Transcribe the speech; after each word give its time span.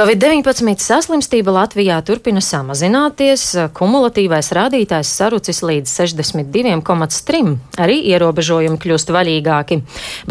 Covid-19 0.00 0.80
saslimstība 0.80 1.52
Latvijā 1.52 1.98
turpina 2.08 2.40
samazināties, 2.40 3.42
kumulatīvais 3.76 4.48
rādītājs 4.56 5.10
sarucis 5.12 5.58
līdz 5.60 5.92
62,3. 5.92 7.50
Arī 7.84 7.98
ierobežojumi 8.08 8.80
kļūst 8.80 9.12
vaļīgāki. 9.12 9.76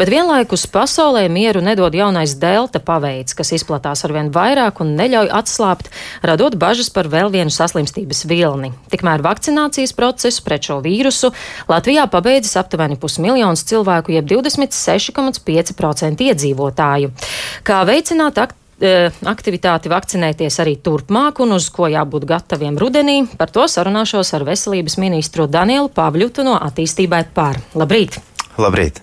Bet 0.00 0.10
vienlaikus 0.10 0.66
pasaulē 0.74 1.22
mieru 1.30 1.62
nedod 1.62 1.94
jaunais 1.94 2.34
delta 2.42 2.82
paveids, 2.82 3.36
kas 3.38 3.54
izplatās 3.54 4.02
arvien 4.08 4.32
vairāk 4.34 4.82
un 4.82 4.96
neļauj 4.98 5.30
atslābt, 5.38 5.92
radot 6.26 6.58
bažas 6.58 6.90
par 6.90 7.06
vēl 7.12 7.30
vienu 7.30 7.54
saslimstības 7.54 8.24
vilni. 8.26 8.72
Tikmēr 8.90 9.22
vakcinācijas 9.22 9.94
procesu 9.94 10.42
pret 10.48 10.66
šo 10.66 10.80
vīrusu 10.82 11.30
Latvijā 11.70 12.10
pabeidzis 12.10 12.58
aptuveni 12.58 12.98
pusmiljons 12.98 13.62
cilvēku, 13.70 14.18
jeb 14.18 14.26
26,5% 14.34 16.26
iedzīvotāju. 16.26 17.14
Kā 17.62 17.84
veicināt 17.86 18.34
aktivitāti? 18.34 18.59
E, 18.80 19.10
aktivitāti 19.28 19.90
vakcinēties 19.92 20.54
arī 20.62 20.78
turpmāk 20.80 21.42
un 21.44 21.52
uz 21.52 21.66
ko 21.68 21.84
jābūt 21.92 22.24
gataviem 22.24 22.78
rudenī. 22.80 23.18
Par 23.36 23.52
to 23.52 23.66
sarunāšos 23.68 24.32
ar 24.38 24.46
veselības 24.48 24.96
ministru 25.02 25.44
Danielu 25.44 25.90
Pavļutu 25.92 26.46
no 26.46 26.54
attīstībai 26.56 27.26
pār. 27.36 27.60
Labrīt! 27.76 28.16
Labrīt! 28.56 29.02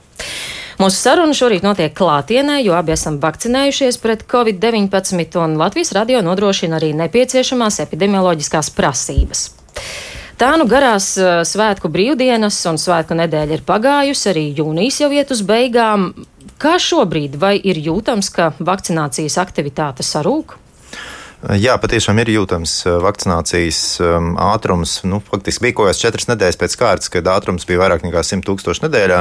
Mūsu 0.82 0.98
saruna 0.98 1.34
šorīt 1.38 1.64
notiek 1.66 1.94
klātienē, 1.94 2.58
jo 2.66 2.74
abi 2.78 2.96
esam 2.96 3.20
vakcinējušies 3.22 4.00
pret 4.02 4.26
covid-19, 4.30 5.38
un 5.42 5.56
Latvijas 5.62 5.94
radio 5.98 6.24
nodrošina 6.26 6.78
arī 6.78 6.92
nepieciešamās 6.98 7.78
epidemioloģiskās 7.86 8.72
prasības. 8.78 9.46
Tā 10.38 10.52
nu 10.58 10.66
garās 10.70 11.16
uh, 11.22 11.44
svētku 11.46 11.90
brīvdienas 11.94 12.60
un 12.70 12.78
svētku 12.82 13.18
nedēļa 13.18 13.58
ir 13.58 13.66
pagājusi, 13.66 14.26
arī 14.34 14.46
jūnijas 14.58 15.00
jau 15.02 15.10
iet 15.14 15.34
uz 15.34 15.42
beigām. 15.46 16.12
Kā 16.58 16.80
šobrīd, 16.82 17.36
vai 17.38 17.54
ir 17.70 17.78
jūtams, 17.78 18.32
ka 18.34 18.48
vakcinācijas 18.58 19.36
aktivitāte 19.38 20.02
sarūk? 20.02 20.56
Jā, 21.38 21.76
patiešām 21.78 22.18
ir 22.18 22.32
jūtams 22.34 22.72
vakcinācijas 23.04 23.80
um, 24.02 24.32
ātrums. 24.42 24.96
Nu, 25.06 25.20
faktiski 25.22 25.68
bija 25.68 25.76
kaut 25.78 25.92
kāds 25.92 26.00
četras 26.02 26.26
nedēļas 26.32 26.58
pēc 26.58 26.76
kārtas, 26.82 27.12
kad 27.14 27.30
ātrums 27.30 27.68
bija 27.70 27.84
vairāk 27.84 28.02
nekā 28.02 28.24
100 28.26 28.42
tūkstoši 28.48 28.84
nedēļā. 28.88 29.20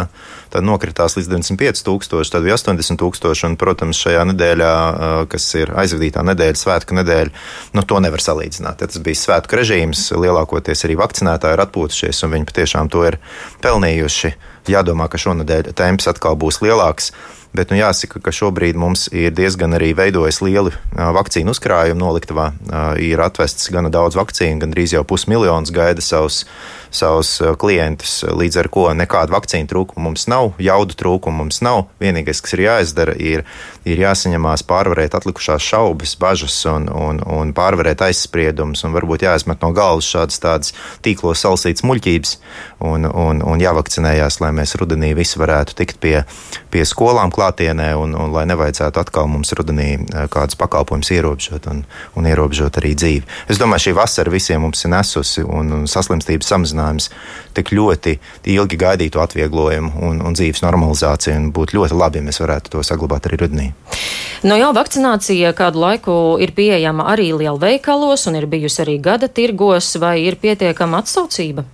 Tad 0.55 0.65
nokritās 0.65 1.19
līdz 1.19 1.29
95 1.35 1.85
tūkstoši, 1.85 2.33
tad 2.33 2.49
bija 2.49 2.57
80 2.57 3.03
tūkstoši. 3.05 3.45
Un, 3.51 3.59
protams, 3.61 4.01
šajā 4.01 4.25
nedēļā, 4.33 4.73
kas 5.29 5.51
ir 5.61 5.75
aizvadītā 5.77 6.25
nedēļa, 6.25 6.63
svētku 6.63 6.97
nedēļa, 7.03 7.47
nu, 7.77 7.85
to 7.85 8.01
nevar 8.01 8.25
salīdzināt. 8.25 8.81
Ja 8.81 8.89
tas 8.89 9.05
bija 9.05 9.21
svētku 9.27 9.61
režīms, 9.61 10.09
lielākoties 10.17 10.89
arī 10.89 10.97
vakcinētāji 11.05 11.61
ir 11.61 11.67
atpūtušies, 11.69 12.25
un 12.25 12.39
viņi 12.39 12.49
patiešām 12.49 12.95
to 12.97 13.05
ir 13.13 13.21
pelnījuši. 13.61 14.37
Jādomā, 14.73 15.13
ka 15.13 15.21
šonadēļ 15.21 15.75
temps 15.77 16.09
atkal 16.11 16.41
būs 16.41 16.65
lielāks. 16.65 17.13
Bet 17.55 17.71
nu, 17.71 17.79
jāsaka, 17.79 18.21
ka 18.21 18.35
šobrīd 18.35 18.79
mums 18.79 19.07
ir 19.15 19.35
diezgan 19.37 19.77
arī 19.79 19.93
veidojas 19.97 20.43
lieli 20.45 20.75
vakcīnu 20.93 21.55
uzkrājumi 21.55 22.01
noliktavā. 22.01 22.51
Ir 23.03 23.23
atvests 23.23 23.71
gana 23.75 23.93
daudz 23.93 24.19
vakcīnu, 24.19 24.61
gandrīz 24.65 24.97
jau 24.97 25.05
pusmiljons 25.09 25.73
gaida 25.75 26.05
savus 26.05 26.45
savus 26.97 27.41
klientus. 27.59 28.21
Līdz 28.25 28.61
ar 28.63 28.69
to 28.73 28.87
nekāda 28.97 29.35
vakcīnu 29.35 29.69
trūkuma 29.71 30.09
mums 30.09 30.27
nav, 30.31 30.55
jaudu 30.63 30.97
trūkuma 30.99 31.43
mums 31.43 31.61
nav. 31.65 31.87
Vienīgais, 32.03 32.41
kas 32.45 32.57
ir 32.57 32.65
jāizdara, 32.67 33.17
ir, 33.19 33.45
ir 33.89 34.03
jāsaņemās 34.03 34.65
pārvarēt 34.69 35.17
atlikušās 35.19 35.65
šaubas, 35.65 36.17
bažas 36.21 36.57
un, 36.71 36.89
un, 36.93 37.21
un 37.21 37.53
pārvarēt 37.57 38.05
aizspriedumus, 38.07 38.85
un 38.87 38.97
varbūt 38.97 39.27
jāizmet 39.27 39.63
no 39.65 39.73
galvas 39.77 40.09
šādas 40.09 40.43
tādas 40.43 40.75
tīklos 41.05 41.43
salasītas 41.45 41.85
muļķības 41.87 42.37
un, 42.87 43.09
un, 43.09 43.43
un 43.45 43.63
jāvakcinējās, 43.63 44.41
lai 44.45 44.53
mēs 44.57 44.77
rudenī 44.81 45.13
visi 45.17 45.41
varētu 45.41 45.77
tikt 45.79 46.01
pie, 46.03 46.17
pie 46.73 46.87
skolām 46.89 47.35
klātienē 47.37 47.91
un, 48.01 48.15
un 48.17 48.33
lai 48.35 48.47
nevajadzētu 48.51 49.03
atkal 49.03 49.29
mums 49.31 49.53
rudenī 49.57 49.89
uh, 50.01 50.25
kādus 50.33 50.59
pakalpojumus 50.61 51.13
ierobežot 51.15 51.69
un, 51.73 51.85
un 52.17 52.29
ierobežot 52.31 52.81
arī 52.81 52.95
dzīvi. 52.99 53.25
Es 53.53 53.61
domāju, 53.61 53.89
šī 53.89 53.97
vasara 54.01 54.33
visiem 54.33 54.65
mums 54.65 54.85
ir 54.85 54.93
nesusi 54.95 55.45
un, 55.45 55.73
un 55.81 55.87
saslimstības 55.91 56.51
samazinājums 56.53 57.11
tik 57.57 57.73
ļoti 57.77 58.17
ilgi 58.57 58.81
gaidītu 58.81 59.23
atvieglojumu 59.23 60.03
un, 60.09 60.21
un 60.25 60.37
dzīves 60.37 60.65
normalizāciju. 60.65 61.53
Būtu 61.57 61.79
ļoti 61.79 61.97
labi, 61.97 62.21
ja 62.21 62.27
mēs 62.27 62.41
varētu 62.43 62.73
to 62.73 62.85
saglabāt 62.87 63.29
arī 63.29 63.41
rudenī. 63.45 63.71
Nu 64.47 64.59
jau 64.59 64.73
vakcinācija 64.77 65.55
kādu 65.57 65.81
laiku 65.83 66.17
ir 66.43 66.53
pieejama 66.57 67.09
arī 67.13 67.31
lielveikalos 67.37 68.29
un 68.31 68.41
ir 68.41 68.49
bijusi 68.51 68.83
arī 68.85 68.99
gada 69.03 69.29
tirgos, 69.29 69.95
vai 70.01 70.21
ir 70.27 70.39
pietiekama 70.41 71.03
atsaucība? 71.03 71.65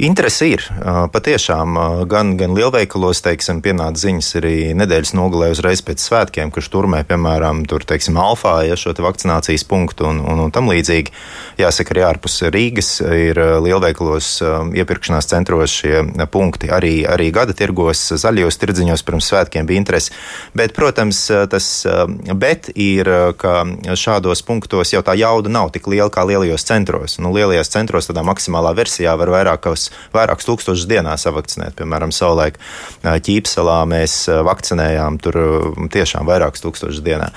Interesi 0.00 0.54
ir. 0.54 0.64
Patiešām 1.12 1.76
gan, 2.08 2.32
gan 2.40 2.54
lielveikalos, 2.56 3.20
teiksim, 3.24 3.60
pienāca 3.64 4.00
ziņas 4.00 4.30
arī 4.40 4.54
nedēļas 4.78 5.12
nogalē 5.16 5.50
uzreiz 5.52 5.82
pēc 5.84 6.02
svētkiem, 6.02 6.52
kurš 6.54 6.70
turmē, 6.72 7.02
piemēram, 7.08 7.62
tur, 7.68 7.84
teiksim, 7.86 8.16
Alfā, 8.20 8.60
ja 8.66 8.78
šo 8.80 8.94
vakcinācijas 8.96 9.64
punktu 9.68 10.08
un, 10.08 10.22
un, 10.24 10.40
un 10.46 10.54
tam 10.54 10.70
līdzīgi. 10.72 11.12
Jāsaka, 11.60 11.94
arī 11.94 12.04
ārpus 12.08 12.40
Rīgas 12.50 12.90
ir 13.04 13.38
lielveikalos 13.64 14.30
iepirkšanās 14.80 15.28
centros 15.30 15.76
šie 15.82 16.02
punkti. 16.32 16.72
Arī, 16.72 16.94
arī 17.08 17.28
gada 17.34 17.54
tirgos, 17.56 18.02
zaļajos 18.20 18.60
tirdziņos 18.60 19.04
pirms 19.06 19.30
svētkiem 19.30 19.68
bija 19.68 19.82
interesi. 19.82 20.14
Bet, 20.56 20.74
protams, 20.76 21.22
tas 21.52 21.70
bet 22.40 22.72
ir, 22.74 23.10
ka 23.40 23.62
šādos 24.00 24.42
punktos 24.46 24.94
jau 24.94 25.04
tā 25.06 25.14
jauda 25.20 25.52
nav 25.52 25.70
tik 25.76 25.90
liela 25.92 26.10
kā 26.12 26.24
lielajos 26.28 26.66
centros. 26.66 27.18
Nu, 27.20 27.34
lielajos 27.36 27.72
centros 27.72 28.08
tādā 28.08 28.24
maksimālā 28.26 28.72
versijā 28.76 29.14
var 29.20 29.32
vairāk 29.36 29.59
vairākas, 29.60 29.90
vairākus 30.12 30.48
tūkstošus 30.48 30.88
dienā 30.88 31.16
savakcinēt. 31.18 31.76
Piemēram, 31.78 32.12
savulaik 32.12 32.58
Ķīpselā 33.04 33.84
mēs 33.88 34.28
vakcinējām 34.28 35.18
tur 35.22 35.38
tiešām 35.92 36.26
vairākus 36.26 36.64
tūkstošus 36.64 37.02
dienā. 37.04 37.30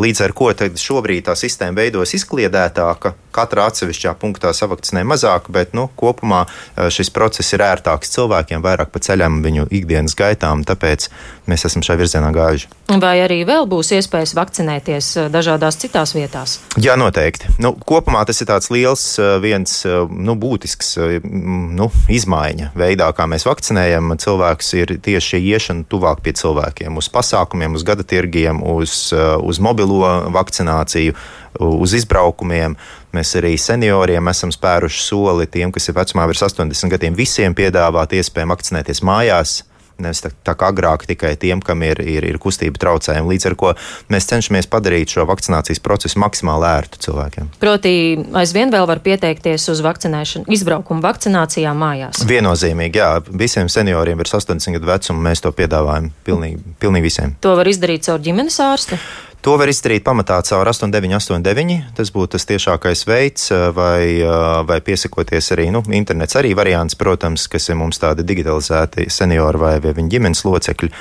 Līdz 0.00 0.24
ar 0.24 0.32
ko 0.32 0.50
šobrīd 0.50 1.26
tā 1.28 1.36
sistēma 1.36 1.80
veidojas 1.80 2.14
izkliedētāka, 2.18 3.14
katrā 3.30 3.68
atsevišķā 3.70 4.16
punktā 4.18 4.52
savakcinē 4.52 5.04
mazāk, 5.06 5.50
bet 5.50 5.74
nu, 5.74 5.88
kopumā 5.96 6.46
šis 6.90 7.12
process 7.14 7.54
ir 7.54 7.62
ērtāks 7.62 8.10
cilvēkiem, 8.16 8.62
vairāk 8.64 8.90
pa 8.90 9.02
ceļam 9.02 9.40
viņu 9.44 9.68
ikdienas 9.70 10.16
gaitām, 10.18 10.64
tāpēc 10.66 11.08
mēs 11.50 11.66
esam 11.66 11.84
šai 11.86 11.96
virzienā 12.00 12.32
gājuši. 12.34 12.70
Vai 13.00 13.20
arī 13.22 13.44
vēl 13.46 13.68
būs 13.70 13.92
iespējas 13.94 14.34
vakcinēties 14.34 15.12
dažādās 15.30 15.78
citās 15.78 16.14
vietās? 16.16 16.58
Jā, 16.82 16.96
noteikti. 16.98 17.54
Nu, 17.62 17.72
kopumā 17.74 18.24
tas 18.26 18.42
ir 18.42 18.50
tāds 18.50 18.70
liels, 18.74 19.04
viens 19.42 19.76
nu, 19.86 20.34
būtisks 20.34 20.96
nu, 21.24 21.88
izmaiņa 22.12 22.70
veidā, 22.78 23.10
kā 23.16 23.26
mēs 23.30 23.46
vakcinējam 23.48 24.14
cilvēkus, 24.20 24.70
ir 24.78 24.94
tieši 25.02 25.34
šī 25.34 25.40
iešana 25.54 25.86
tuvāk 25.90 26.22
pie 26.24 26.34
cilvēkiem, 26.38 26.98
uz 27.00 27.10
pasākumiem, 27.12 27.76
uz 27.78 27.84
gada 27.86 28.06
tirgiem, 28.06 28.62
uz, 28.62 29.10
uz 29.14 29.62
mobilo 29.62 30.30
vakcināciju, 30.34 31.16
uz 31.60 31.96
izbraukumiem. 31.98 32.76
Mēs 33.16 33.34
arī 33.40 33.56
senioriem 33.58 34.30
esam 34.30 34.52
spēruši 34.54 35.02
soli 35.02 35.48
tiem, 35.50 35.72
kas 35.74 35.90
ir 35.90 35.98
vecumā 35.98 36.28
virs 36.30 36.44
80 36.46 36.94
gadiem, 36.94 37.18
visiem 37.18 37.56
piedāvāt 37.58 38.14
iespēju 38.20 38.52
vakcinēties 38.52 39.02
mājās 39.06 39.60
nevis 40.04 40.22
tā, 40.24 40.32
tā 40.46 40.54
kā 40.58 40.70
agrāk 40.72 41.06
tikai 41.08 41.34
tiem, 41.40 41.62
kam 41.64 41.84
ir, 41.86 42.00
ir, 42.02 42.26
ir 42.26 42.38
kustība 42.42 42.80
traucējumi. 42.82 43.34
Līdz 43.34 43.48
ar 43.50 43.56
to 43.60 43.72
mēs 44.12 44.28
cenšamies 44.30 44.68
padarīt 44.70 45.14
šo 45.14 45.26
vakcinācijas 45.30 45.82
procesu 45.84 46.20
maksimāli 46.22 46.68
ērtu 46.70 47.02
cilvēkiem. 47.06 47.52
Proti, 47.62 47.94
aizvien 48.40 48.72
vēl 48.74 48.88
var 48.90 49.02
pieteikties 49.04 49.68
uz 49.72 49.82
vakcinēšanu, 49.84 50.48
izbraukumu 50.52 51.04
vakcinācijā 51.04 51.72
mājās. 51.76 52.24
Viennozīmīgi, 52.28 53.00
jā, 53.00 53.10
visiem 53.30 53.70
senioriem 53.72 54.20
ir 54.20 54.30
80 54.30 54.78
gadu 54.78 54.92
vecuma, 54.92 55.26
mēs 55.30 55.44
to 55.44 55.52
piedāvājam 55.56 56.12
pilnīgi, 56.26 56.62
pilnīgi 56.82 57.08
visiem. 57.10 57.34
To 57.44 57.56
var 57.58 57.68
izdarīt 57.70 58.06
caur 58.08 58.22
ģimenes 58.24 58.60
ārstu. 58.64 59.00
To 59.40 59.54
var 59.56 59.70
izdarīt 59.72 60.04
pamatā 60.04 60.36
caur 60.44 60.68
8989. 60.68 61.94
Tas 61.96 62.10
būtu 62.12 62.34
tas 62.34 62.44
tiešākais 62.44 63.06
veids, 63.08 63.46
vai, 63.72 64.20
vai 64.68 64.80
piesakoties 64.84 65.48
arī 65.56 65.70
nu, 65.72 65.80
internets, 65.96 66.36
arī 66.36 66.52
variants, 66.58 66.98
protams, 67.00 67.46
kas 67.48 67.70
ir 67.72 67.78
mums 67.80 68.02
tādi 68.02 68.26
digitalizēti 68.28 69.08
seniori 69.08 69.62
vai, 69.62 69.72
vai 69.80 69.94
viņa 69.96 70.12
ģimenes 70.12 70.44
locekļi. 70.44 70.92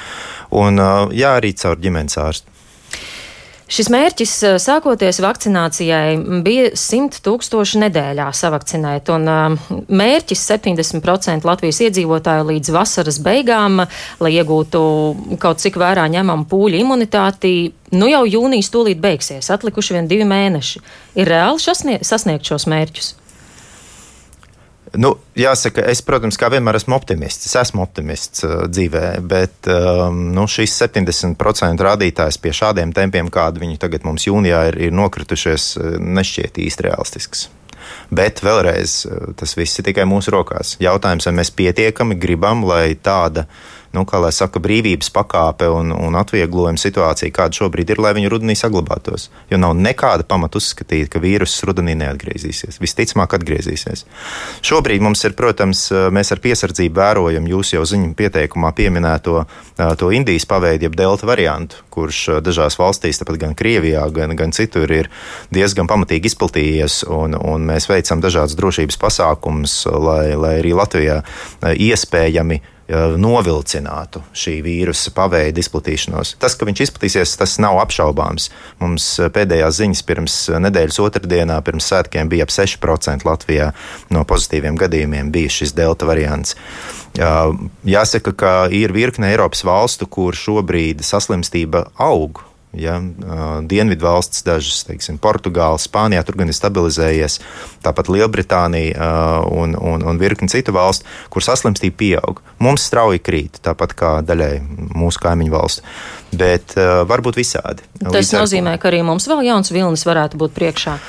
Un 0.55 0.79
jā, 1.11 1.33
arī 1.35 1.51
caur 1.59 1.83
ģimenes 1.83 2.16
ārstu. 2.23 2.55
Šis 3.69 3.85
mērķis, 3.94 4.31
eh, 4.47 4.56
sākoties 4.57 5.19
vakcinācijai, 5.22 6.42
bija 6.42 6.71
100 6.74 7.19
tūkstoši 7.21 7.83
nedēļā 7.83 8.25
savakcinēt, 8.33 9.12
un 9.13 9.30
eh, 9.30 9.75
mērķis 10.01 10.45
70% 10.50 11.45
Latvijas 11.45 11.83
iedzīvotāju 11.86 12.48
līdz 12.50 12.74
vasaras 12.74 13.21
beigām, 13.21 13.83
lai 14.19 14.33
iegūtu 14.39 14.81
kaut 15.38 15.62
cik 15.62 15.77
vērā 15.77 16.07
ņemamu 16.10 16.50
pūļu 16.50 16.81
imunitāti, 16.81 17.54
nu 17.94 18.10
jau 18.10 18.25
jūnijas 18.25 18.74
tūlīt 18.74 19.01
beigsies, 19.06 19.54
atlikuši 19.54 20.00
vien 20.00 20.10
divi 20.10 20.25
mēneši. 20.25 20.81
Ir 21.21 21.30
reāli 21.30 21.62
sasniegt 21.62 22.50
šos 22.50 22.66
mērķus? 22.69 23.13
Nu, 24.97 25.12
jāsaka, 25.38 25.83
es, 25.91 26.01
protams, 26.06 26.38
kā 26.39 26.50
vienmēr 26.50 26.80
esmu 26.80 26.95
optimists. 26.97 27.45
Es 27.50 27.56
esmu 27.59 27.83
optimists 27.83 28.45
uh, 28.45 28.63
dzīvē, 28.71 29.06
bet 29.30 29.69
um, 29.69 30.30
nu, 30.33 30.47
šis 30.50 30.77
70% 30.81 31.86
rādītājs 31.86 32.39
pie 32.41 32.53
šādiem 32.56 32.94
tempiem, 32.95 33.30
kādi 33.33 33.62
viņi 33.65 33.80
tagad 33.81 34.07
mums 34.07 34.25
jūnijā 34.25 34.65
ir, 34.71 34.80
ir 34.88 34.95
nokritušies, 34.97 35.69
uh, 35.77 35.95
nešķiet 36.00 36.62
īsti 36.65 36.88
realistisks. 36.88 37.47
Bet 38.13 38.41
vēlreiz, 38.45 38.95
uh, 39.06 39.30
tas 39.38 39.53
viss 39.59 39.81
ir 39.81 39.89
tikai 39.91 40.07
mūsu 40.09 40.33
rokās. 40.33 40.75
Jautājums, 40.81 41.30
vai 41.30 41.35
mēs 41.42 41.53
pietiekami 41.53 42.18
gribam, 42.19 42.65
lai 42.69 42.95
tāda 42.95 43.45
nu, 43.95 44.06
kā 44.09 44.19
lai 44.21 44.31
saka, 44.36 44.62
brīvības 44.62 45.09
pakāpe 45.13 45.69
un, 45.74 45.91
un 45.95 46.18
atvieglojuma 46.19 46.80
situācija, 46.80 47.33
kāda 47.33 47.57
šobrīd 47.62 47.94
ir, 47.94 48.01
lai 48.03 48.13
viņi 48.18 48.31
rudenī 48.31 48.56
saglabātos. 48.57 49.30
Jo 49.50 49.59
nav 49.62 49.75
nekāda 49.77 50.25
pamata 50.30 50.59
uzskatīt, 50.62 51.09
ka 51.12 51.21
vīruss 51.24 51.63
rudenī 51.68 51.95
neatgriezīsies. 52.00 52.80
Visticamāk, 52.83 53.33
atgriezīsies. 53.39 54.06
Šobrīd 54.65 55.03
mums 55.06 55.24
ir, 55.25 55.36
protams, 55.38 55.88
mēs 56.13 56.33
ar 56.36 56.44
piesardzību 56.44 57.01
vērojam 57.01 57.50
jūs 57.50 57.74
jau 57.75 57.83
ziņu 57.89 58.13
pieteikumā 58.19 58.74
pieminēto 58.77 59.44
to 60.00 60.13
Indijas 60.13 60.45
paveidu, 60.50 60.88
jeb 60.88 60.97
delta 61.00 61.27
variantu, 61.30 61.83
kurš 61.94 62.42
dažās 62.45 62.77
valstīs, 62.80 63.21
tāpat 63.21 63.42
gan 63.42 63.57
Krievijā, 63.57 64.06
gan, 64.13 64.35
gan 64.38 64.53
citur, 64.56 64.89
ir 64.94 65.09
diezgan 65.53 65.89
pamatīgi 65.89 66.30
izplatījies, 66.31 67.03
un, 67.09 67.38
un 67.38 67.69
mēs 67.69 67.89
veicam 67.89 68.21
dažādas 68.24 68.57
drošības 68.59 69.00
pasākumus, 69.01 69.81
lai, 69.89 70.33
lai 70.38 70.57
arī 70.62 70.75
Latvijā 70.77 71.21
iespējami 71.74 72.62
novilcinātu 72.89 74.24
šī 74.33 74.56
vīrusa 74.65 75.13
paveida 75.15 75.62
izplatīšanos. 75.62 76.36
Tas, 76.41 76.56
ka 76.57 76.68
viņš 76.69 76.83
izplatīsies, 76.88 77.36
tas 77.39 77.57
nav 77.62 77.77
apšaubāms. 77.83 78.50
Mums 78.81 79.07
pēdējās 79.36 79.81
ziņas 79.81 80.03
pirms 80.07 80.38
nedēļas 80.65 81.00
otrdienā, 81.06 81.59
pirms 81.65 81.89
svētkiem, 81.91 82.31
bija 82.31 82.47
ap 82.47 82.53
6% 82.56 83.27
Latvijā 83.30 83.71
no 84.13 84.25
pozitīviem 84.30 84.80
gadījumiem 84.80 85.31
bija 85.36 85.53
šis 85.59 85.75
delta 85.77 86.09
variants. 86.09 86.57
Jāsaka, 87.15 88.33
ka 88.38 88.53
ir 88.74 88.94
virkne 88.95 89.31
Eiropas 89.31 89.63
valstu, 89.65 90.09
kur 90.09 90.38
šobrīd 90.38 91.03
saslimstība 91.06 91.88
aug 92.01 92.44
Ja, 92.77 93.00
Dienvidu 93.66 94.06
valsts, 94.06 94.44
dažas, 94.45 94.83
teiksim, 94.86 95.18
Portugāla, 95.18 95.80
Spānijā, 95.81 96.21
tur 96.25 96.36
gan 96.38 96.51
ir 96.51 96.54
stabilizējies, 96.54 97.39
tāpat 97.81 98.12
Lielbritānija 98.13 99.07
un, 99.50 99.74
un, 99.74 100.04
un 100.06 100.19
virkni 100.21 100.51
citu 100.54 100.75
valstu, 100.75 101.07
kur 101.33 101.42
saslimstība 101.42 101.98
pieaug. 101.98 102.44
Mums 102.62 102.86
strauji 102.86 103.24
krīt, 103.25 103.57
tāpat 103.66 103.95
kā 103.98 104.12
daļai 104.21 104.51
mūsu 104.94 105.24
kaimiņu 105.24 105.56
valstu, 105.56 105.95
bet 106.38 106.77
varbūt 107.10 107.42
visādi. 107.42 107.88
Tas 108.04 108.19
Līdz 108.19 108.36
nozīmē, 108.38 108.77
ar... 108.77 108.83
ka 108.83 108.92
arī 108.92 109.01
mums 109.07 109.25
vēl 109.31 109.48
jauns 109.50 109.74
vilnis 109.74 110.06
varētu 110.06 110.38
būt 110.38 110.54
priekšā. 110.60 111.00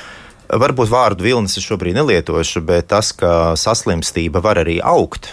Varbūt 0.51 0.89
vārdu 0.91 1.23
vilnis 1.29 1.55
es 1.61 1.63
šobrīd 1.63 1.95
nelietošu, 1.95 2.65
bet 2.65 2.89
tas, 2.91 3.13
ka 3.15 3.53
saslimstība 3.53 4.41
var 4.43 4.59
arī 4.65 4.81
augt, 4.83 5.29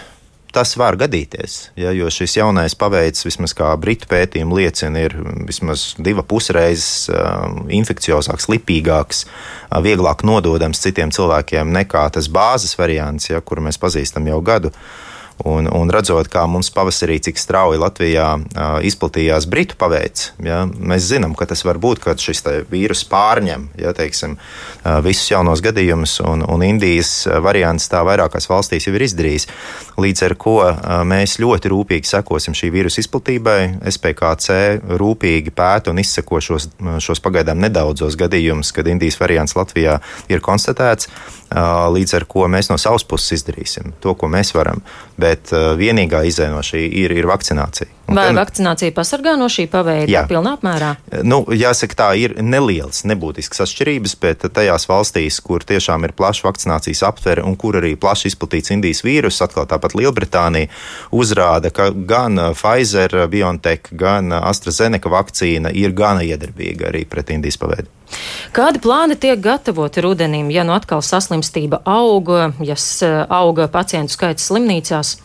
tas 0.55 0.75
var 0.79 0.97
gadīties. 0.99 1.57
Ja, 1.79 1.91
jo 1.95 2.09
šis 2.13 2.37
jaunais 2.39 2.75
paveids, 2.77 3.25
vismaz 3.25 3.53
kā 3.57 3.69
britu 3.81 4.09
pētījumi 4.09 4.61
liecina, 4.61 5.05
ir 5.05 5.15
vismaz 5.47 5.93
divas 6.01 6.27
pusreizes 6.29 7.09
uh, 7.13 7.45
infekciozāks, 7.73 8.49
lipīgāks, 8.51 9.25
uh, 9.25 9.79
vieglāk 9.85 10.25
nododams 10.27 10.81
citiem 10.83 11.13
cilvēkiem 11.15 11.73
nekā 11.75 12.07
tas 12.15 12.31
bāzes 12.33 12.75
variants, 12.79 13.29
ja, 13.29 13.41
kuru 13.41 13.67
mēs 13.69 13.81
pazīstam 13.81 14.27
jau 14.31 14.41
gadu. 14.45 14.73
Uh, 15.39 15.47
Un, 15.47 15.69
un 15.71 15.87
redzot, 15.87 16.27
kā 16.27 16.41
mums 16.51 16.67
pavasarī, 16.75 17.15
cik 17.23 17.37
strauji 17.39 17.79
Latvijā 17.79 18.27
uh, 18.35 18.79
izplatījās 18.83 19.45
britu 19.47 19.77
paveids, 19.79 20.33
ja, 20.43 20.65
mēs 20.67 21.05
zinām, 21.13 21.31
ka 21.37 21.47
tas 21.47 21.63
var 21.63 21.79
būt, 21.79 22.01
kad 22.03 22.19
šis 22.19 22.43
vīrus 22.67 23.05
pārņem 23.07 23.69
ja, 23.79 23.93
teiksim, 23.95 24.35
uh, 24.35 24.97
visus 25.05 25.31
jaunos 25.31 25.63
gadījumus, 25.63 26.17
un, 26.27 26.43
un 26.43 26.65
Indijas 26.67 27.23
variants 27.39 27.87
tā 27.87 28.03
vairākās 28.03 28.49
valstīs 28.51 28.89
jau 28.89 28.95
ir 28.97 29.07
izdarījis. 29.07 29.47
Līdz 29.99 30.25
ar 30.27 30.35
to 30.43 30.57
uh, 30.65 30.99
mēs 31.07 31.37
ļoti 31.39 31.71
rūpīgi 31.71 32.11
sekosim 32.11 32.57
šī 32.57 32.73
vīrusa 32.75 32.99
izplatībai. 33.05 33.59
SPKC 33.95 34.59
rūpīgi 34.99 35.55
pēta 35.55 35.93
un 35.93 36.03
izseko 36.03 36.43
šos, 36.43 36.67
šos 36.99 37.23
pagaidām 37.23 37.63
nedaudzos 37.63 38.19
gadījumus, 38.19 38.75
kad 38.75 38.91
Indijas 38.91 39.19
variants 39.23 39.55
Latvijā 39.55 40.01
ir 40.27 40.43
konstatēts. 40.43 41.07
Līdz 41.49 42.11
ar 42.13 42.25
to 42.29 42.45
mēs 42.51 42.67
no 42.69 42.77
savas 42.77 43.01
puses 43.09 43.39
izdarīsim 43.39 43.95
to, 44.03 44.13
ko 44.13 44.27
mēs 44.29 44.51
varam. 44.53 44.83
Bet 45.17 45.28
vienīgā 45.79 46.23
izēja 46.29 46.53
no 46.53 46.63
šī 46.65 46.85
ir, 47.03 47.13
ir 47.17 47.29
vakcinācija. 47.29 47.98
Vai 48.15 48.29
ten... 48.29 48.39
vakcinācija 48.39 48.93
pasargā 48.95 49.35
no 49.39 49.49
šī 49.51 49.67
paveida 49.71 50.11
Jā. 50.11 50.23
pilnā 50.29 50.55
apmērā? 50.57 50.91
Nu, 51.27 51.41
jāsaka, 51.53 51.97
tā 51.99 52.09
ir 52.19 52.35
nelielas, 52.41 53.03
nebūtiskas 53.09 53.63
atšķirības, 53.65 54.15
bet 54.23 54.47
tajās 54.55 54.87
valstīs, 54.89 55.39
kur 55.45 55.65
tiešām 55.67 56.07
ir 56.07 56.15
plaša 56.17 56.47
vakcinācijas 56.47 57.03
aptvere 57.07 57.45
un 57.45 57.57
kur 57.59 57.79
arī 57.81 57.95
plaši 57.99 58.31
izplatīts 58.31 58.73
Indijas 58.75 59.03
vīrus, 59.05 59.41
atkal 59.45 59.67
tāpat 59.69 59.95
Lielbritānija, 59.99 60.71
uzrāda, 61.15 61.73
ka 61.73 61.91
gan 61.93 62.39
Pfizer, 62.57 63.15
BioNTech, 63.29 63.93
gan 63.99 64.33
AstraZeneca 64.39 65.11
vakcīna 65.13 65.73
ir 65.75 65.95
gana 65.97 66.25
iedarbīga 66.25 66.89
arī 66.93 67.05
pret 67.09 67.33
Indijas 67.35 67.59
paveidu. 67.61 67.89
Kādi 68.55 68.81
plāni 68.81 69.17
tiek 69.21 69.37
gatavoti 69.41 70.01
rudenim, 70.01 70.49
ja 70.49 70.63
nu 70.65 70.73
atkal 70.73 71.03
saslimstība 71.05 71.83
auga, 71.85 72.51
ja 72.65 72.77
auga 73.29 73.69
pacientu 73.69 74.17
skaits 74.17 74.49
slimnīcās? 74.49 75.19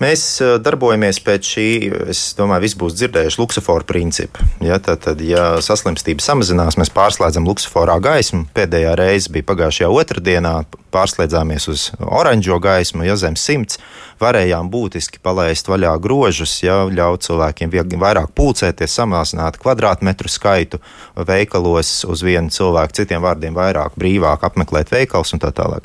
Mēs 0.00 0.22
darbojamies 0.64 1.18
pēc 1.20 1.44
šī, 1.44 1.64
es 2.08 2.20
domāju, 2.38 2.64
visi 2.64 2.78
būs 2.80 2.94
dzirdējuši 2.96 3.36
luksusforu 3.36 3.84
principu. 3.84 4.46
Ja, 4.64 4.78
tad, 4.80 5.04
ja 5.20 5.58
saslimstība 5.60 6.24
samazinās, 6.24 6.78
mēs 6.80 6.92
pārslēdzam 6.96 7.44
luksusforā 7.44 7.98
gaismu. 8.00 8.46
Pēdējā 8.56 8.94
reize 8.96 9.32
bija 9.34 9.44
pagājušajā 9.50 9.90
otrdienā, 9.92 10.54
pārslēdzāmies 10.94 11.68
uz 11.68 11.84
oranžo 12.00 12.56
gaismu, 12.64 13.04
ja 13.04 13.18
zem 13.20 13.36
simts 13.36 13.76
varējām 14.22 14.72
būtiski 14.72 15.20
palaist 15.22 15.68
vaļā 15.68 15.92
grožus, 16.00 16.56
ja 16.64 16.80
ļaut 16.88 17.28
cilvēkiem 17.28 18.00
vairāk 18.00 18.32
pulcēties, 18.40 18.96
samazināt 19.02 19.60
kvadrātmetru 19.60 20.32
skaitu 20.32 20.80
veikalos 21.28 22.06
uz 22.08 22.24
vienu 22.24 22.48
cilvēku, 22.48 23.02
citiem 23.02 23.20
vārdiem 23.24 23.52
vairāk 23.56 24.00
brīvāk 24.00 24.48
apmeklēt 24.48 24.96
veikals 24.96 25.36
un 25.36 25.44
tā 25.44 25.52
tālāk. 25.52 25.84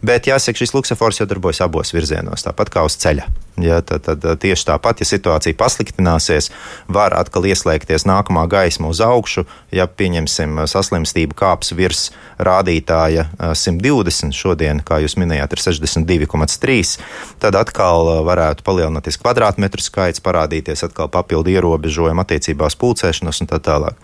Bet 0.00 0.28
jāsaka, 0.30 0.56
šis 0.56 0.72
luksafors 0.72 1.20
jau 1.20 1.26
darbojas 1.28 1.60
abos 1.64 1.92
virzienos, 1.92 2.46
tāpat 2.46 2.72
kā 2.72 2.84
uz 2.86 2.96
ceļa. 3.00 3.26
Ja, 3.60 3.80
tad, 3.84 4.06
tad 4.06 4.24
tieši 4.40 4.66
tāpat, 4.70 5.02
ja 5.02 5.08
situācija 5.08 5.56
pasliktināsies, 5.58 6.50
var 6.88 7.14
atkal 7.18 7.48
ieslēgties 7.50 8.06
nākamā 8.08 8.46
gaisma 8.50 8.90
uz 8.90 9.02
augšu. 9.04 9.44
Ja 9.74 9.86
pieņemsim 9.86 10.62
saslimstību 10.70 11.36
kāps 11.38 11.74
virs 11.76 12.08
rādītāja 12.40 13.26
120, 13.38 14.34
šodien, 14.36 14.80
kā 14.86 15.00
jūs 15.04 15.16
minējāt, 15.20 15.56
ir 15.56 15.64
62,3, 15.66 16.96
tad 17.42 17.58
atkal 17.60 18.10
varētu 18.26 18.64
palielināties 18.66 19.20
kvadrātmetru 19.20 19.84
skaits, 19.84 20.24
parādīties 20.24 20.86
atkal 20.88 21.10
papildu 21.12 21.52
ierobežojumi 21.54 22.24
attiecībā 22.24 22.70
uz 22.70 22.78
pulcēšanos 22.80 23.44
un 23.44 23.50
tā 23.50 23.60
tālāk. 23.62 23.98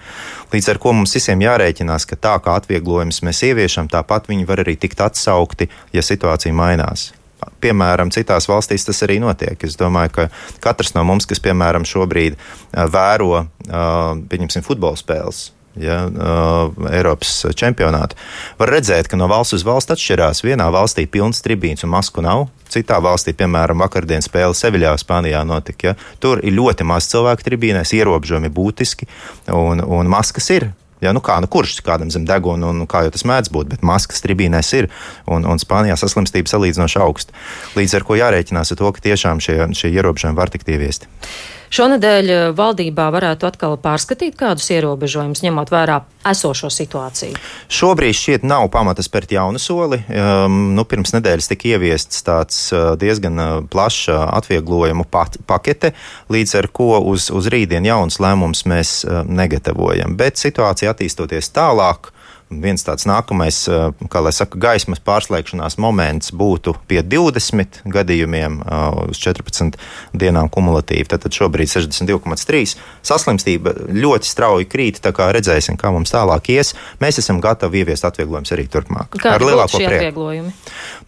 Līdz 0.53 0.73
ar 0.73 0.83
to 0.83 0.97
mums 0.97 1.17
visiem 1.17 1.45
jārēķinās, 1.45 2.09
ka 2.09 2.21
tā 2.29 2.37
kā 2.45 2.57
atvieglojums 2.61 3.23
mēs 3.27 3.45
ieviešam, 3.49 3.91
tāpat 3.93 4.31
viņi 4.31 4.49
var 4.49 4.65
arī 4.65 4.77
tikt 4.81 5.03
atsaukti, 5.05 5.71
ja 5.97 6.05
situācija 6.05 6.55
mainās 6.57 7.13
piemēram, 7.67 8.15
citās 8.15 8.49
valstīs 8.51 8.87
tas 8.87 9.03
arī 9.07 9.19
notiek. 9.23 9.59
Es 9.67 9.77
domāju, 9.81 10.15
ka 10.15 10.29
katrs 10.65 10.95
no 10.97 11.05
mums, 11.09 11.29
kas, 11.29 11.43
piemēram, 11.43 11.87
šobrīd 11.89 12.39
vēro, 12.73 13.45
pieņemsim, 13.67 14.65
futbola 14.67 14.99
spēles. 15.01 15.51
Ja, 15.77 16.07
uh, 16.09 16.71
Eiropas 16.89 17.43
čempionātu. 17.53 18.17
Var 18.57 18.71
redzēt, 18.73 19.11
ka 19.13 19.19
no 19.21 19.27
valsts 19.29 19.59
uz 19.59 19.65
valsts 19.67 19.93
atšķirās. 19.93 20.41
Vienā 20.47 20.71
valstī 20.73 21.05
pilns 21.05 21.43
tribīns 21.45 21.85
un 21.85 21.93
masku 21.93 22.25
nav. 22.25 22.47
Citā 22.73 22.97
valstī, 23.05 23.35
piemēram, 23.37 23.85
vakardienas 23.85 24.31
spēle 24.31 24.57
Seviļā, 24.57 24.95
Spānijā 25.03 25.45
notika. 25.45 25.93
Ja. 25.93 25.95
Tur 26.23 26.41
ir 26.41 26.57
ļoti 26.57 26.89
maz 26.89 27.11
cilvēku 27.13 27.45
tribīnēs, 27.45 27.93
ierobežojumi 27.93 28.49
būtiski, 28.57 29.11
un, 29.53 29.85
un 29.85 30.09
maskas 30.17 30.49
ir. 30.57 30.71
Ja, 31.05 31.13
nu 31.13 31.21
kā, 31.25 31.37
nu 31.45 31.49
kurš 31.53 31.81
kādam 31.85 32.11
zem 32.13 32.25
deguna, 32.29 32.71
un 32.73 32.87
kā 32.89 33.05
jau 33.05 33.13
tas 33.13 33.27
mēdz 33.29 33.53
būt, 33.53 33.69
bet 33.75 33.85
maskas 33.85 34.25
tribīnēs 34.25 34.73
ir, 34.79 34.89
un, 35.29 35.45
un 35.45 35.61
Spānijā 35.61 35.97
saslimstība 36.01 36.49
salīdzinoši 36.49 37.03
augsta. 37.05 37.37
Līdz 37.77 37.99
ar 37.99 38.07
to 38.09 38.17
jārēķinās 38.23 38.73
ar 38.73 38.81
to, 38.81 38.93
ka 38.97 39.05
tiešām 39.05 39.43
šie, 39.45 39.59
šie 39.77 39.93
ierobežojumi 39.93 40.41
var 40.41 40.53
tikt 40.53 40.73
ieviesti. 40.73 41.11
Šonadēļ 41.75 42.31
eh, 42.31 42.43
valdībā 42.57 43.09
varētu 43.15 43.49
atkal 43.49 43.77
pārskatīt 43.83 44.37
kādus 44.39 44.69
ierobežojumus, 44.75 45.43
ņemot 45.45 45.73
vērā 45.73 46.01
esošo 46.27 46.71
situāciju. 46.73 47.39
Šobrīd 47.73 48.17
šķiet 48.19 48.47
nav 48.47 48.69
pamata 48.75 49.05
spērt 49.05 49.35
jaunu 49.35 49.61
soli. 49.63 50.01
Um, 50.11 50.75
nu, 50.79 50.87
pirms 50.89 51.15
nedēļas 51.17 51.51
tika 51.53 51.73
ieviests 51.75 52.25
tāds 52.27 52.61
uh, 52.75 52.95
diezgan 52.99 53.43
uh, 53.43 53.53
plašs 53.71 54.11
atvieglojumu 54.17 55.07
pat, 55.11 55.39
pakete, 55.47 55.93
līdz 56.33 56.57
ar 56.61 56.71
ko 56.75 57.01
uz, 57.13 57.31
uz 57.35 57.51
rītdien 57.53 57.87
jauns 57.87 58.21
lēmums 58.23 58.65
mēs 58.71 58.99
negatavojam. 59.07 60.15
Bet 60.19 60.39
situācija 60.41 60.93
attīstoties 60.95 61.51
tālāk, 61.55 62.11
viens 62.51 62.85
tāds 62.87 63.07
nākamais, 63.09 63.59
eh, 63.69 64.07
kā 64.11 64.23
lai 64.23 64.33
saka, 64.35 64.59
gaismas 64.59 65.01
pārslēgšanās 65.03 65.79
moments 65.83 66.31
būtu 66.31 66.77
pie 66.87 67.03
20 67.03 67.83
gadījumiem 67.85 68.61
eh, 68.63 69.11
uz 69.11 69.19
14 69.19 69.75
dienām 70.15 70.51
kumulatīvi. 70.53 71.09
Tad 71.11 71.27
šobrīd 71.27 71.71
62,3. 71.73 72.77
Saslimstība 73.07 73.75
ļoti 73.91 74.31
strauji 74.31 74.69
krīt, 74.71 75.03
tā 75.03 75.13
kā 75.17 75.29
redzēsim, 75.35 75.79
kā 75.81 75.91
mums 75.95 76.15
tālāk 76.15 76.53
ies. 76.55 76.75
Mēs 77.03 77.19
esam 77.23 77.43
gatavi 77.43 77.83
ieviest 77.83 78.07
atvieglojumus 78.07 78.55
arī 78.55 78.69
turpmāk. 78.71 79.19
Kādi 79.19 79.35
ar 79.35 79.47
lielāko 79.47 79.83
prieku. 79.83 80.31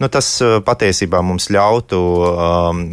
Nu, 0.03 0.11
tas 0.11 0.33
eh, 0.43 0.59
patiesībā 0.67 1.23
mums 1.23 1.49
ļautu 1.55 1.99
um, 1.99 2.85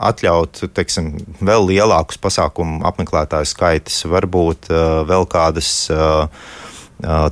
atļaut 0.00 0.64
teiksim, 0.74 1.14
vēl 1.44 1.68
lielākus 1.68 2.18
pasākumu 2.22 2.82
apmeklētāju 2.88 3.48
skaitus, 3.48 4.02
varbūt 4.08 4.70
uh, 4.72 5.02
vēl 5.08 5.26
kādas 5.30 5.70
uh, 5.92 6.28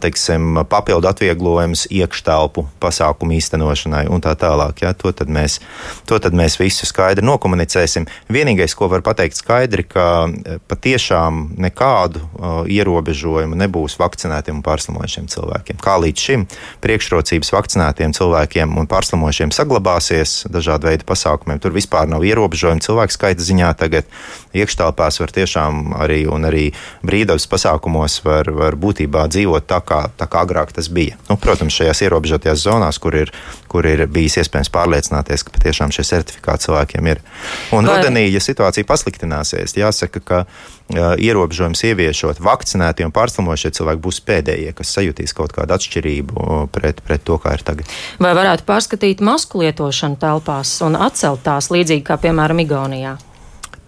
teiksim, 0.03 0.63
papildu 0.69 1.09
atvieglojumus 1.11 1.87
iekštelpu 1.91 2.67
pasākumu 2.83 3.37
īstenošanai 3.39 4.05
un 4.13 4.23
tā 4.25 4.35
tālāk. 4.39 4.85
Ja? 4.85 4.93
To, 4.99 5.13
tad 5.17 5.33
mēs, 5.33 5.59
to 6.09 6.19
tad 6.23 6.37
mēs 6.37 6.59
visu 6.61 6.87
skaidri 6.89 7.25
nokomunicēsim. 7.27 8.07
Vienīgais, 8.33 8.75
ko 8.79 8.91
var 8.93 9.05
pateikt 9.07 9.39
skaidri, 9.41 9.87
ka 9.89 10.29
patiešām 10.71 11.43
nekādu 11.63 12.23
ierobežojumu 12.73 13.59
nebūs 13.59 13.99
vakcinētiem 14.01 14.61
un 14.61 14.67
pārslimojušiem 14.67 15.29
cilvēkiem. 15.33 15.81
Kā 15.83 15.97
līdz 16.03 16.27
šim 16.29 16.47
priekšrocības 16.85 17.53
vakcinētiem 17.55 18.15
cilvēkiem 18.17 18.77
un 18.79 18.91
pārslimojušiem 18.91 19.55
saglabāsies 19.55 20.43
dažādu 20.53 20.91
veidu 20.91 21.09
pasākumiem. 21.09 21.61
Tur 21.63 21.75
vispār 21.77 22.11
nav 22.11 22.27
ierobežojumi 22.27 22.85
cilvēku 22.85 23.17
skaita 23.17 23.45
ziņā. 23.45 23.73
Tagad 23.81 24.09
iekštelpās 24.57 25.21
var 25.23 25.33
tiešām 25.35 25.97
arī, 25.97 26.23
arī 26.29 26.65
brīvdabas 27.07 27.49
pasākumos 27.51 28.21
var, 28.27 28.51
var 28.53 28.77
būtībā 28.79 29.27
dzīvot 29.33 29.62
dzīvot 29.63 29.67
tā, 29.67 29.81
kā, 29.85 30.11
tā 30.17 30.27
kā 30.27 30.43
agrāk 30.43 30.73
tas 30.73 30.89
bija. 30.89 31.17
Nu, 31.29 31.37
protams, 31.37 31.75
šajās 31.75 32.03
ierobežotajās 32.03 32.65
zonās, 32.65 32.99
kur 32.99 33.15
ir, 33.15 33.33
kur 33.69 33.85
ir 33.87 34.07
bijis 34.07 34.39
iespējams 34.43 34.71
pārliecināties, 34.71 35.45
ka 35.45 35.53
patiešām 35.53 35.93
šie 35.93 36.05
certifikāti 36.05 36.67
cilvēkiem 36.67 37.07
ir. 37.07 37.21
Un 37.73 37.87
Vai... 37.87 37.97
rudenī, 37.97 38.29
ja 38.31 38.41
situācija 38.41 38.85
pasliktināsies, 38.85 39.77
jāsaka, 39.77 40.21
ka 40.21 40.45
uh, 40.45 41.17
ierobežojums 41.17 41.83
ieviešot 41.85 42.41
vakcinēti 42.43 43.05
un 43.07 43.13
pārslimošie 43.13 43.73
cilvēki 43.73 44.03
būs 44.03 44.21
pēdējie, 44.27 44.73
kas 44.75 44.93
sajutīs 44.93 45.35
kaut 45.35 45.53
kādu 45.53 45.77
atšķirību 45.77 46.69
pret, 46.73 47.03
pret 47.03 47.25
to, 47.25 47.39
kā 47.39 47.57
ir 47.57 47.63
tagad. 47.67 47.91
Vai 48.23 48.35
varētu 48.37 48.67
pārskatīt 48.69 49.23
masku 49.25 49.63
lietošanu 49.63 50.19
telpās 50.21 50.81
un 50.85 50.99
atcelt 50.99 51.45
tās 51.47 51.71
līdzīgi 51.73 52.07
kā 52.07 52.19
piemēram 52.21 52.65
Igaunijā? 52.65 53.19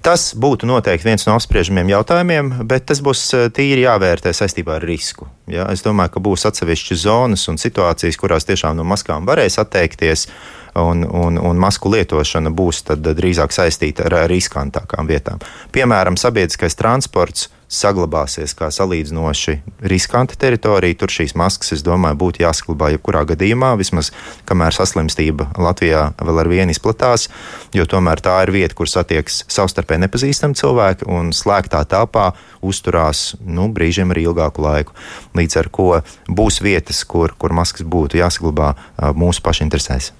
Tas 0.04 0.34
būtu 0.36 0.68
noteikti 0.68 1.08
viens 1.08 1.22
no 1.24 1.32
apspriežamiem 1.38 1.88
jautājumiem, 1.94 2.50
bet 2.68 2.84
tas 2.90 3.00
būs 3.04 3.22
eh, 3.32 3.46
tīri 3.56 3.86
jāvērtē 3.86 4.34
saistībā 4.36 4.76
ar 4.76 4.84
risku. 4.84 5.30
Ja? 5.48 5.64
Es 5.72 5.80
domāju, 5.86 6.12
ka 6.16 6.22
būs 6.26 6.44
atsevišķas 6.50 7.06
zonas 7.06 7.46
un 7.48 7.56
situācijas, 7.60 8.18
kurās 8.20 8.44
tiešām 8.44 8.76
no 8.76 8.84
maskām 8.84 9.24
varēs 9.28 9.56
atteikties. 9.62 10.28
Un, 10.74 11.04
un, 11.06 11.38
un 11.38 11.60
masku 11.62 11.86
lietošana 11.92 12.50
būs 12.50 12.80
drīzāk 12.98 13.52
saistīta 13.54 14.08
ar 14.08 14.24
riskantākām 14.26 15.06
vietām. 15.06 15.38
Piemēram, 15.70 16.18
sabiedriskais 16.18 16.74
transports 16.74 17.46
saglabāsies 17.74 18.54
kā 18.56 18.70
salīdzinoši 18.74 19.56
riskanta 19.90 20.38
teritorija. 20.40 20.98
Tur 21.00 21.12
šīs 21.12 21.34
maskas, 21.38 21.74
es 21.76 21.84
domāju, 21.86 22.18
būtu 22.22 22.44
jāsaglabā 22.44 22.92
jebkurā 22.94 23.24
gadījumā, 23.32 23.74
vismaz 23.80 24.12
kamēr 24.48 24.76
saslimstība 24.76 25.50
Latvijā 25.60 26.06
vēl 26.20 26.42
ar 26.44 26.50
vienu 26.50 26.74
izplatās, 26.74 27.28
jo 27.74 27.86
tomēr 27.90 28.22
tā 28.24 28.36
ir 28.46 28.54
vieta, 28.54 28.76
kur 28.78 28.90
satiekas 28.90 29.42
savstarpēji 29.52 30.04
nepazīstami 30.06 30.58
cilvēki 30.58 31.08
un 31.10 31.32
slēgtā 31.36 31.84
telpā 31.90 32.30
uzturās 32.64 33.34
nu, 33.44 33.68
brīžiem 33.74 34.14
arī 34.14 34.28
ilgāku 34.28 34.64
laiku. 34.64 34.96
Līdz 35.36 35.60
ar 35.62 35.72
to 35.74 35.90
būs 36.28 36.62
vietas, 36.64 37.04
kur, 37.04 37.34
kur 37.38 37.52
maskas 37.56 37.86
būtu 37.86 38.22
jāsaglabā 38.22 38.74
mūsu 39.18 39.44
pašu 39.44 39.66
interesēs. 39.66 40.12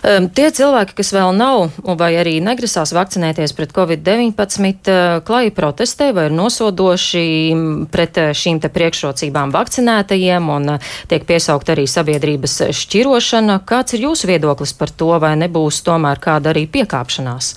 Tie 0.00 0.46
cilvēki, 0.56 0.94
kas 0.96 1.10
vēl 1.12 1.34
nav 1.36 1.74
vai 2.00 2.14
arī 2.16 2.38
negrasās 2.40 2.94
vakcinēties 2.96 3.52
pret 3.52 3.74
covid-19, 3.76 4.88
uh, 4.88 5.18
klāji 5.26 5.52
protestē 5.52 6.08
vai 6.16 6.30
ir 6.30 6.36
nosodoši 6.80 7.88
pret 7.90 8.16
šīm 8.34 8.60
te 8.60 8.70
priekšrocībām 8.72 9.52
vakcinētajiem 9.52 10.48
un 10.48 10.74
uh, 10.76 10.88
tiek 11.08 11.24
piesaukt 11.28 11.68
arī 11.70 11.86
sabiedrības 11.86 12.72
šķirošana. 12.72 13.60
Kāds 13.66 13.94
ir 13.94 14.06
jūsu 14.08 14.30
viedoklis 14.30 14.72
par 14.72 14.90
to, 14.90 15.12
vai 15.20 15.36
nebūs 15.36 15.82
tomēr 15.84 16.20
kāda 16.20 16.54
arī 16.54 16.66
piekāpšanās 16.66 17.54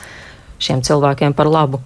šiem 0.60 0.84
cilvēkiem 0.84 1.34
par 1.34 1.48
labu? 1.48 1.82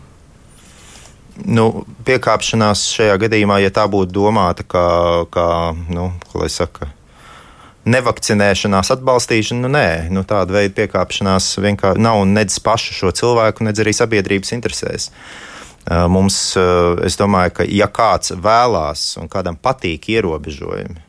nu, 1.38 1.86
piekāpšanās 2.02 2.88
šajā 2.96 3.14
gadījumā, 3.22 3.60
ja 3.62 3.70
tā 3.70 3.84
būtu 3.86 4.10
domāta 4.10 4.64
kā, 4.66 4.88
kā 5.30 5.50
nu, 5.94 6.08
saka, 6.50 6.88
nevakcinēšanās 7.86 8.90
atbalstīšana, 8.96 9.62
nu, 9.62 9.70
nē, 9.70 9.90
nu, 10.10 10.24
tāda 10.26 10.58
veida 10.58 10.74
piekāpšanās 10.80 11.52
vienkārši 11.62 12.02
nav 12.02 12.24
nedz 12.26 12.58
pašu 12.66 12.98
šo 12.98 13.14
cilvēku, 13.22 13.68
nedz 13.70 13.86
arī 13.86 13.94
sabiedrības 13.94 14.56
interesēs. 14.58 15.12
Mums, 15.88 16.38
es 17.08 17.16
domāju, 17.16 17.54
ka 17.60 17.66
ja 17.72 17.88
kāds 17.88 18.34
vēlās 18.36 19.14
un 19.22 19.30
kādam 19.32 19.56
patīk 19.56 20.10
ierobežojumi, 20.12 21.04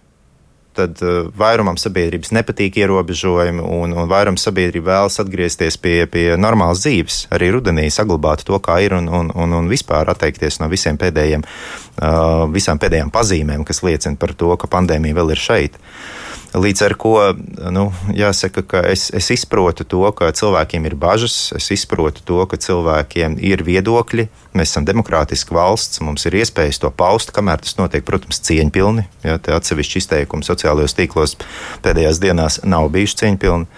tad 0.78 1.00
vairumam 1.34 1.78
sabiedrības 1.80 2.30
nepatīk 2.36 2.78
ierobežojumi, 2.78 3.64
un, 3.64 3.94
un 3.98 4.10
vairums 4.10 4.44
sabiedrība 4.46 4.92
vēlas 4.92 5.18
atgriezties 5.22 5.80
pie, 5.82 5.96
pie 6.10 6.26
normālas 6.38 6.84
dzīves, 6.84 7.24
arī 7.34 7.50
rudenī 7.56 7.88
saglabāt 7.90 8.44
to, 8.46 8.60
kā 8.62 8.78
ir, 8.84 8.94
un, 9.00 9.10
un, 9.10 9.32
un, 9.34 9.56
un 9.58 9.70
vispār 9.70 10.10
atteikties 10.14 10.60
no 10.62 10.70
visiem 10.70 11.00
pēdējiem, 11.00 11.42
visām 12.54 12.78
pēdējām 12.78 13.10
pazīmēm, 13.14 13.66
kas 13.66 13.82
liecina 13.82 14.20
par 14.20 14.36
to, 14.38 14.54
ka 14.60 14.70
pandēmija 14.70 15.18
vēl 15.18 15.34
ir 15.34 15.42
šeit. 15.42 15.82
Līdz 16.56 16.80
ar 16.86 16.94
to 16.96 17.10
nu, 17.76 17.82
jāsaka, 18.16 18.62
ka 18.64 18.80
es, 18.88 19.10
es 19.12 19.26
izprotu 19.34 19.84
to, 19.84 20.00
ka 20.16 20.30
cilvēkiem 20.32 20.86
ir 20.88 20.94
bažas, 20.96 21.52
es 21.52 21.68
izprotu 21.74 22.24
to, 22.24 22.38
ka 22.48 22.56
cilvēkiem 22.56 23.36
ir 23.44 23.60
viedokļi. 23.66 24.24
Mēs 24.56 24.72
esam 24.72 24.86
demokrātiska 24.88 25.52
valsts, 25.52 26.00
mums 26.00 26.24
ir 26.24 26.38
iespējas 26.40 26.80
to 26.80 26.88
paust, 26.88 27.34
kamēr 27.36 27.60
tas 27.60 27.76
notiek, 27.76 28.06
protams, 28.06 28.40
cieņpilni. 28.48 29.04
Ja, 29.26 29.36
atsevišķi 29.36 30.00
izteikumi 30.00 30.48
sociālajos 30.48 30.96
tīklos 30.96 31.36
pēdējās 31.84 32.22
dienās 32.24 32.62
nav 32.64 32.88
bijuši 32.96 33.20
cieņpilni. 33.24 33.68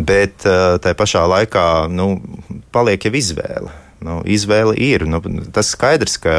Bet 0.00 0.48
eh, 0.48 0.80
tā 0.80 0.96
pašā 0.96 1.26
laikā 1.28 1.66
nu, 1.92 2.14
paliek 2.72 3.04
jau 3.04 3.12
izvēle. 3.20 3.76
Nu, 4.00 4.20
izvēle 4.24 4.72
ir. 4.80 5.04
Nu, 5.04 5.20
tas 5.52 5.74
skaidrs, 5.74 6.16
ka, 6.22 6.34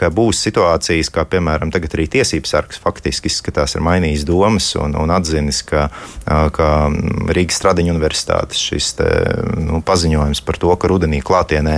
ka 0.00 0.08
būs 0.12 0.38
situācijas, 0.46 1.10
kā 1.12 1.26
piemēram 1.28 1.68
tagad 1.74 1.92
arī 1.96 2.06
tiesības 2.14 2.54
sargs 2.54 2.80
faktiski 2.80 3.28
izskatās 3.28 3.76
ir 3.76 3.84
mainījis 3.84 4.24
domas 4.28 4.70
un, 4.80 4.96
un 4.96 5.12
atzinis, 5.12 5.60
ka, 5.68 5.90
ka 6.24 6.70
Rīgas 7.36 7.60
Stradiņa 7.60 7.92
universitātes 7.92 8.62
šis 8.70 8.94
te, 8.96 9.10
nu, 9.60 9.82
paziņojums 9.84 10.40
par 10.46 10.60
to, 10.62 10.72
ka 10.80 10.90
rudenī 10.92 11.20
klātienē 11.24 11.76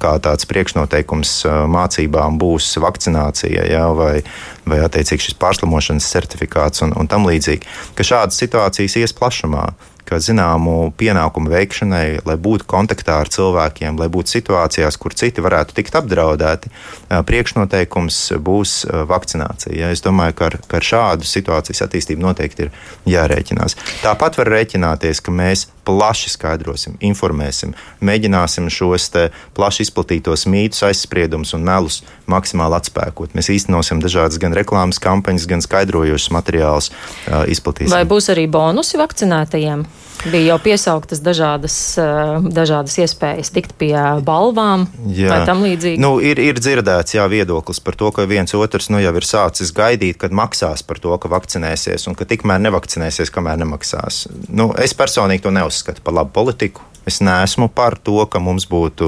kā 0.00 0.14
tāds 0.24 0.48
priekšnoteikums 0.48 1.36
mācībām 1.76 2.40
būs 2.40 2.72
vakcinācija 2.80 3.68
ja, 3.68 3.86
vai, 3.92 4.22
vai 4.64 4.80
attiecīgi 4.86 5.28
šis 5.28 5.40
pārslimošanas 5.40 6.08
certifikāts 6.16 6.86
un, 6.86 6.96
un 6.96 7.12
tam 7.12 7.28
līdzīgi, 7.28 7.68
ka 7.92 8.08
šādas 8.08 8.40
situācijas 8.40 8.96
ies 9.04 9.16
plašumā 9.20 9.68
ka 10.10 10.18
zināmu 10.22 10.90
pienākumu 10.98 11.52
veikšanai, 11.52 12.20
lai 12.26 12.36
būtu 12.40 12.66
kontaktā 12.70 13.20
ar 13.22 13.30
cilvēkiem, 13.30 13.98
lai 14.00 14.10
būtu 14.12 14.34
situācijās, 14.34 14.98
kur 15.00 15.14
citi 15.14 15.44
varētu 15.44 15.76
tikt 15.76 15.96
apdraudēti, 16.00 16.72
priekšnoteikums 17.08 18.18
būs 18.42 18.74
vakcinācija. 19.10 19.74
Ja? 19.76 19.90
Es 19.94 20.02
domāju, 20.04 20.36
ka 20.40 20.50
ar, 20.50 20.58
ka 20.66 20.80
ar 20.80 20.88
šādu 20.90 21.28
situācijas 21.28 21.84
attīstību 21.86 22.26
noteikti 22.26 22.66
ir 22.66 22.72
jārēķinās. 23.14 23.78
Tāpat 24.02 24.40
var 24.40 24.50
rēķināties, 24.56 25.22
ka 25.22 25.34
mēs 25.34 25.68
plaši 25.86 26.30
skaidrosim, 26.34 26.98
informēsim, 27.02 27.74
mēģināsim 28.04 28.68
šos 28.70 29.08
plaši 29.56 29.86
izplatītos 29.86 30.46
mītus, 30.50 30.84
aizspriedumus 30.86 31.54
un 31.56 31.64
melus 31.66 32.00
maksimāli 32.30 32.78
atspēkot. 32.78 33.34
Mēs 33.38 33.50
īstenosim 33.54 34.02
dažādas 34.02 34.38
gan 34.42 34.54
reklāmas 34.56 35.00
kampaņas, 35.02 35.48
gan 35.50 35.64
skaidrojošas 35.64 36.30
materiālus 36.36 36.90
uh, 36.92 37.46
izplatīsim. 37.50 37.94
Vai 37.94 38.06
būs 38.08 38.30
arī 38.34 38.46
bonusi 38.50 39.00
vakcinētajiem? 39.00 39.86
Bija 40.20 40.50
jau 40.52 40.58
piesauktas 40.60 41.22
dažādas, 41.24 41.74
dažādas 42.52 42.98
iespējas 43.00 43.52
tikt 43.54 43.72
pie 43.80 43.94
balvām 44.26 44.84
jā. 45.08 45.30
vai 45.32 45.38
tam 45.48 45.62
līdzīgi. 45.64 46.00
Nu, 46.02 46.18
ir, 46.20 46.40
ir 46.42 46.60
dzirdēts 46.60 47.16
jā, 47.16 47.24
viedoklis 47.30 47.80
par 47.80 47.96
to, 47.96 48.10
ka 48.12 48.26
viens 48.28 48.52
otrs 48.56 48.90
nu, 48.92 49.00
jau 49.00 49.14
ir 49.16 49.24
sācis 49.24 49.72
gaidīt, 49.76 50.18
kad 50.20 50.36
maksās 50.36 50.84
par 50.84 51.00
to, 51.00 51.14
ka 51.16 51.32
vakcinēsies, 51.32 52.04
un 52.10 52.18
ka 52.18 52.28
tikmēr 52.28 52.60
nevakcinēsies, 52.68 53.32
kamēr 53.32 53.62
nemaksās. 53.64 54.26
Nu, 54.52 54.70
es 54.76 54.92
personīgi 54.98 55.46
to 55.46 55.54
neuzskatu 55.56 56.04
par 56.04 56.20
labu 56.20 56.36
politiku. 56.36 56.84
Es 57.08 57.20
neesmu 57.24 57.70
par 57.72 57.96
to, 57.96 58.18
ka 58.28 58.40
mums 58.42 58.66
būtu 58.68 59.06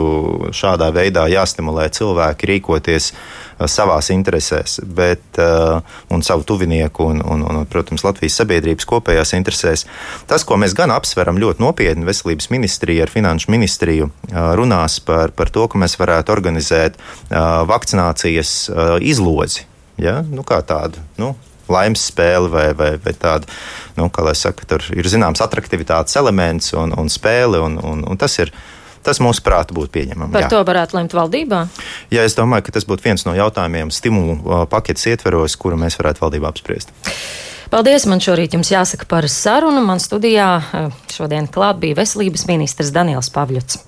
šādā 0.57 0.89
veidā 0.95 1.27
jāstimulē 1.29 1.91
cilvēki 1.93 2.49
rīkoties 2.49 3.11
uh, 3.13 3.67
savās 3.69 4.09
interesēs, 4.15 4.79
bet, 4.97 5.23
uh, 5.41 5.83
un 6.13 6.25
savu 6.25 6.47
tuvinieku 6.49 7.05
un, 7.13 7.21
un, 7.21 7.45
un, 7.45 7.61
protams, 7.69 8.05
Latvijas 8.07 8.39
sabiedrības 8.41 8.89
kopējās 8.89 9.35
interesēs. 9.37 9.85
Tas, 10.31 10.47
ko 10.49 10.57
mēs 10.61 10.77
gan 10.79 10.95
apsveram 10.95 11.41
ļoti 11.43 11.63
nopietni, 11.63 12.09
veselības 12.09 12.49
ministrija 12.55 13.07
ar 13.07 13.13
finanšu 13.13 13.53
ministriju 13.53 14.09
uh, 14.09 14.41
runās 14.59 14.99
par, 15.05 15.37
par 15.37 15.53
to, 15.53 15.69
ka 15.69 15.81
mēs 15.81 15.99
varētu 16.01 16.33
organizēt 16.33 16.99
vakcinācijas 17.31 18.53
izlozi. 19.05 19.67
Ja? 20.01 20.21
Nu, 20.27 20.45
kā 20.47 20.59
tādu 20.67 21.01
nu, 21.21 21.33
laimes 21.73 22.05
spēle 22.13 22.51
vai, 22.53 22.69
vai, 22.79 22.93
vai 23.03 23.15
tāda, 23.17 23.49
nu, 23.99 24.09
kā 24.13 24.25
lai 24.27 24.37
saka, 24.39 24.69
tur 24.69 24.85
ir 24.95 25.09
zināms 25.11 25.43
attraktivitātes 25.45 26.17
elements 26.21 26.73
un, 26.79 26.95
un 26.99 27.11
spēle, 27.13 27.61
un, 27.65 27.81
un, 27.83 28.07
un 28.09 28.21
tas 28.21 28.39
ir. 28.43 28.55
Tas 29.03 29.19
mūsuprāt 29.19 29.73
būtu 29.75 29.91
pieņemami. 29.97 30.31
Par 30.31 30.45
jā. 30.45 30.49
to 30.53 30.61
varētu 30.63 30.95
lemt 30.95 31.15
valdībā? 31.19 31.65
Jā, 32.15 32.23
es 32.23 32.37
domāju, 32.39 32.69
ka 32.69 32.77
tas 32.77 32.85
būtu 32.87 33.03
viens 33.03 33.25
no 33.27 33.35
jautājumiem 33.35 33.91
stimulu 33.91 34.63
paketes 34.71 35.09
ietveros, 35.11 35.59
kuru 35.59 35.75
mēs 35.81 35.99
varētu 35.99 36.23
valdībā 36.23 36.53
apspriest. 36.53 36.95
Paldies! 37.73 38.07
Man 38.07 38.23
šorīt 38.23 38.55
jums 38.55 38.71
jāsaka 38.71 39.11
par 39.11 39.27
sarunu. 39.27 39.83
Man 39.83 39.99
studijā 39.99 40.53
šodien 41.11 41.51
klāt 41.51 41.83
bija 41.83 41.99
veselības 41.99 42.47
ministrs 42.47 42.95
Daniels 42.95 43.33
Pavļots. 43.35 43.81